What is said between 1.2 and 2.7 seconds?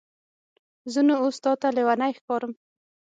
اوس تاته لیونی ښکارم؟